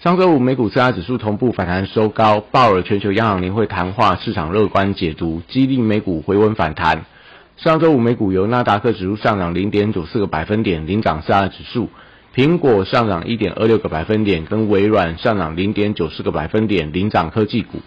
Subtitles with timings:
[0.00, 7.04] 上周五美股四大指数同步反弹收高，鲍尔全球央行年会谈话市场乐观解读，激励美股回温反弹。
[7.56, 11.88] 上周五美股由纳达克指数上涨零点九四个百分点领涨四大指数，
[12.32, 17.80] 苹果上涨一点二六个百分点，跟微软上涨零点九四个百分点领涨科技股。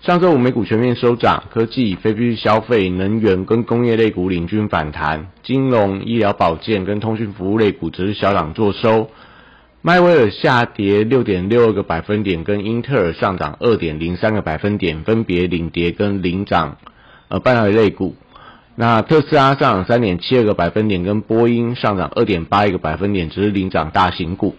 [0.00, 9.10] 上周五美股全面收涨，科技、非必需消费、能源跟工业类股领军反弹，金融、医疗保健跟通讯服务类股则是小涨作收。
[9.84, 16.76] 迈威尔下跌六点六二个百分点，跟英特尔上涨二点零三个百分点，分别领跌跟领涨，
[17.26, 18.14] 呃，半导体类股。
[18.76, 24.54] 那特斯拉上涨三点七二个百分点，跟波音上涨二点八一个百分点，只是领涨大型股。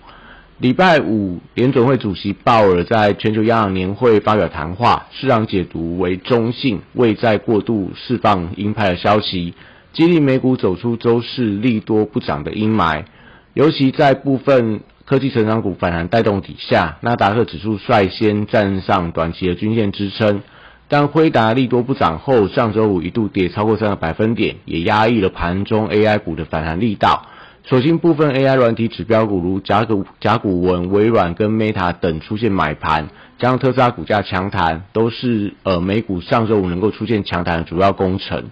[0.57, 9.53] 礼拜五，联准会主席鲍尔在全球央行年会发表谈话，市场解读为中性，未再过度释放鹰派的消息，
[9.93, 13.05] 激励美股走出周市利多不涨的阴霾，
[13.53, 14.81] 尤其在部分。
[15.05, 20.41] 科技成长股反弹带动底下，纳达克指数率先站上短期的均线支撑，
[20.87, 27.27] 但辉达利多不涨后，上周五一度跌超过三个百分点，也压抑了盘中 AI 股的反弹力道。
[27.65, 33.09] 所幸部分 AI 软体指标股如甲骨甲骨文、微软跟 Meta 等出现买盘，
[33.39, 38.51] 加上特斯拉股价强弹，都是呃美股上周五能够出现强弹的主要功臣。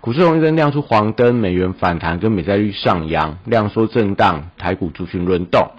[0.00, 5.70] 股市红绿灯亮出黄灯，美元反弹跟美债率上扬，量缩震荡，台股族群轮动。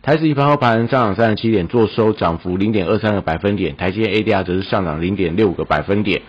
[0.00, 3.76] 台指一盘后盘上涨三十七点，做收涨幅零点二三个百分点。
[3.76, 6.22] 台积 ADR 则是上涨零点六个百分点。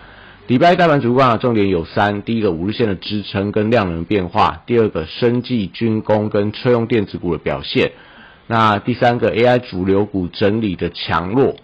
[0.48, 7.90] 礼拜大盘主观重点有三：第一个五日线的支撑跟量能变化；第二个生技、军工跟车用电子股的表现；
[8.48, 11.54] 那第三个 AI 主流股整理的强弱。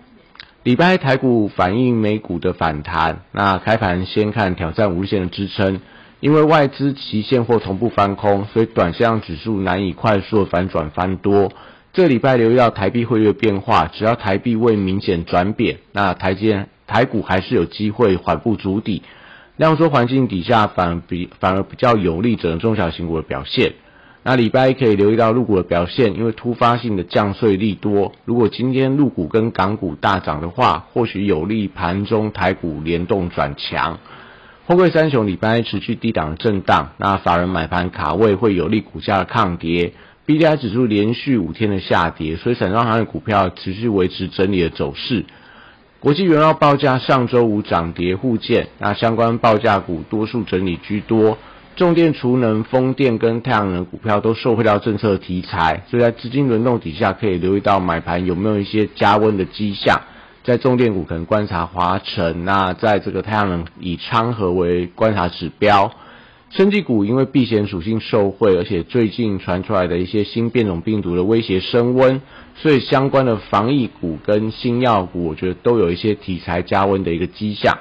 [0.63, 5.81] 礼拜台股反映美股的反弹，那开盘先看挑战五日线的支撑，
[6.21, 11.53] 因为外资期现货同步翻空，所以短线指数难以快速反转翻多。
[11.97, 16.55] 这礼拜留意到台币汇率变化，只要台币未明显转贬，那台积
[16.87, 19.03] 台股还是有机会缓步筑底。
[19.57, 23.73] 量缩环境底下，反比反而比较有利整个中小型股的表现。
[24.25, 28.13] 那礼拜一可以留意到入股的表现，因为突发性的降税利多。
[28.27, 34.01] 如果今天入股跟港股大涨的话，或许有利盘中台股联动转强。
[34.67, 39.95] 货柜三雄礼拜一持续低档震荡，那法人买盘卡位会有利股价的抗跌。
[40.27, 45.25] B D I 指数连续五天的下跌，所以散装行业股票持续维持整理的走势。
[46.01, 51.39] 国际原料报价上周五涨跌互见，那相关报价股多数整理居多。
[51.77, 60.01] 重电、储能、风电跟太阳能股票都受惠到政策题材，所以在资金轮动底下，可以留意到买盘有没有一些加温的迹象。
[60.43, 65.93] 在重电股可能观察华晨，那在这个太阳能以昌河为观察指标。
[66.57, 72.23] 生技股因为避险属性受惠，而且最近传出来的一些新变种病毒的威胁升温，
[72.55, 77.77] 所以相关的防疫股跟新药股，我觉得都有一些题材加温的一个迹象。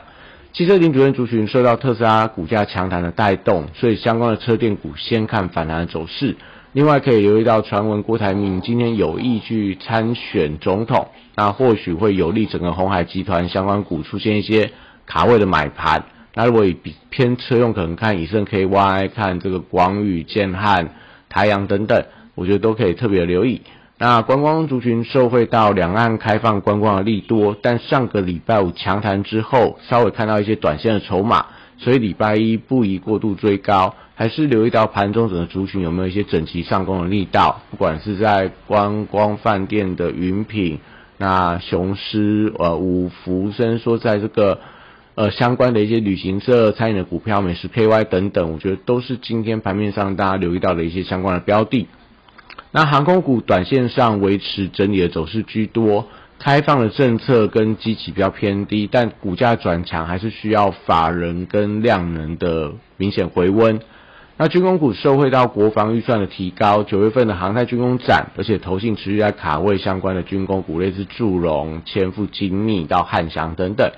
[0.52, 6.36] 汽车零组件族群受到特斯拉股价强弹的带动，所以相关的车电股先看反弹的走势。
[6.74, 11.08] 另外可以留意到传闻郭台铭今天有意去参选总统，
[11.38, 14.72] 那或许会有利整个红海集团相关股出现一些
[15.06, 16.04] 卡位的买盘。
[16.38, 20.90] 那如果比偏车用，可能看以盛 KY，看这个广宇、建汉、
[21.30, 22.04] 台阳等等，
[22.36, 23.62] 我觉得都可以特别留意。
[23.98, 31.46] 那观光族群受惠到两岸开放观光的利多，但上个礼拜五强谈之后，稍微看到一些短线的筹码，
[31.78, 40.80] 所以礼拜一不宜过度追高，还是留意到盘中整个族群有没有一些整齐上攻的力道，不管是在观光饭店的云品，
[41.18, 44.60] 那雄狮、呃五福，虽然说在这个。
[45.16, 51.88] 呃，相关的一些旅行社、餐饮的股票、美食 KY 等等，我觉得都是今天盘面上大家留意到的一些相关的标的。
[52.72, 63.80] 那航空股短线上维持整理的走势居多，开放的政策跟基期比较偏低，但股价转强还是需要法人跟量能的明显回温。
[64.36, 73.94] 那军工股受惠到国防预算的提高，九月份的航太军工展，而且投信持续在卡位相关的军工股，类似祝融、千富精密到汉翔等等。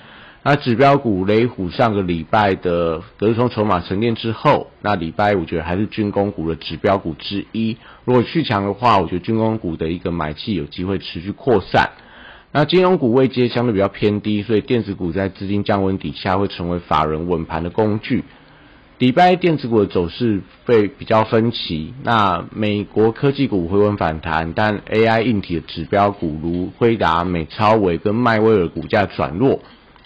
[0.49, 7.75] 那指标股雷虎上个礼拜的隔日冲筹码沉淀之后，那礼拜我觉得还是军工股的指标股之一。
[8.05, 11.89] 如果续强的话，我觉得军工股的一个买气有机会持续扩散。
[12.53, 18.23] 那金融股位阶相对比较偏低，所以电子股在资金降温底下会成为法人稳盘的工具。
[18.99, 21.93] 礼拜电子股的走势会比较分歧。
[22.03, 29.59] 那美国科技股回稳反弹，但 AI 硬体的指标股如辉达、美超伟跟迈威尔股价转弱，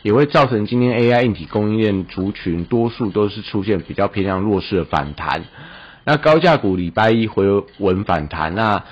[0.04, 5.44] 也会造成今天 AI 硬体供应链族群多数都是出现比较偏向弱势的反弹。
[6.06, 7.46] 那高价股礼拜一回
[7.78, 8.84] 稳反弹，那。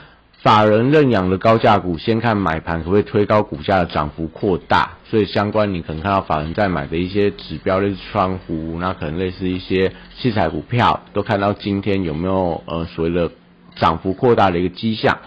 [0.41, 13.29] 法人认养的高价股，先看买盘可不可以推高股价的涨幅扩大，所以相关你可能看到法人在买的一些指标类似窗户，那可能类似一些器材股票，都看到今天有没有呃所谓的
[13.75, 15.17] 涨幅扩大的一个迹象。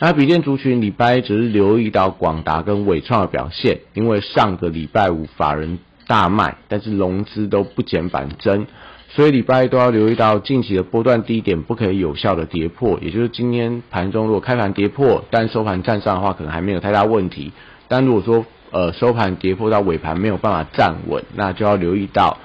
[0.00, 8.66] 那笔电族群礼拜只是留意到广达跟伟创的表现，因为上个礼拜五法人大卖，但是融资都不减反增。
[9.08, 17.50] 所以礼拜一都要留意到近期的波段低点不可以有效的跌破，也就是今天盘中如果开盘跌破，但收盘站上的话，可能还没有太大问题。
[17.88, 22.38] 但如果说呃收盘跌破到尾盘没有办法站稳，那就要留意到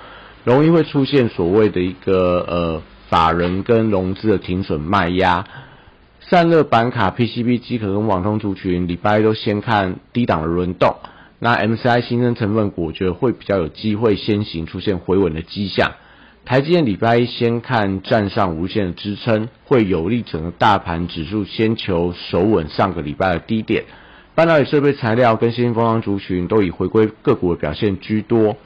[0.44, 5.46] 容易会出现所谓的一个呃法人跟融资的停损卖压。
[6.34, 10.96] 散热板卡、PCB 机壳跟网通族群礼拜一都先看低档的轮动，
[11.38, 15.92] 那 MCI 新增成分股我觉得会比较有机会先行出现回稳的迹象。
[16.44, 23.84] 台积电礼拜一先看站上无限的支撑，会有利整个大盘指数先求守稳上个礼拜的低点。
[24.34, 28.58] 半导体设备材料跟新兴风光族群都以回归个股的表现居多。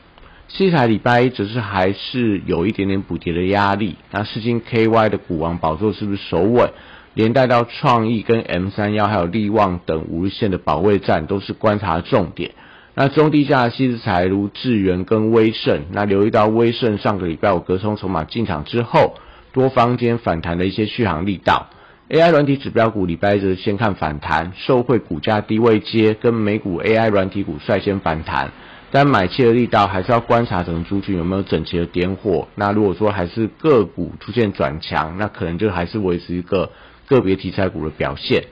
[0.48, 3.98] 西台礼拜一则是还是有一点点补跌的压力。
[4.12, 6.72] 那世金 KY 的股王宝座是不是守稳？
[7.18, 12.52] 连带到创意跟 M 三幺还有利旺等五日线的保卫战都是观察重点。
[12.94, 19.16] 那中低价的细资材如智源跟威盛，那留意到威盛上个礼拜五隔冲筹码进场之后，
[19.52, 21.72] 多方间反弹的一些续航力道。
[22.08, 28.52] AI 软体指标股礼拜一则先看反弹，受惠股价低位接，跟美股 AI 软体股率先反弹，
[28.92, 32.48] 但买气的力道还是要观察整个族群有没有整齐的点火。
[32.54, 36.69] 那如果说还是个股出现转强，那可能就还是维持一个
[37.07, 38.44] 个别题材股的表现。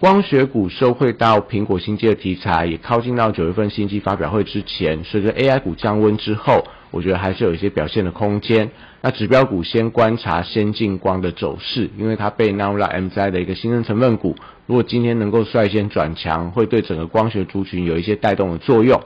[0.00, 8.70] 光学股收汇到苹果新机的题材，也靠近到九月份新机发表会之前，随着 AI 股降温之后，我觉得还是有一些表现的空间。
[9.00, 14.36] 那指标股先观察先进光的走势，因为它被纳入了 MZI 的一个新增成分股。
[14.66, 19.00] 如果今天能够率先转强，会对整个光学族群有一些带动的作用。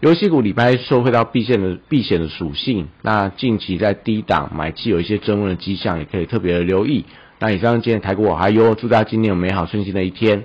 [0.00, 7.04] 游戏股礼拜收汇到避险的避险的属性，那近期在低档买气有一些增温的迹象，也可以特别的留意。
[7.38, 10.44] 那以上今天台股还有，祝大家今天有美好顺心的一天。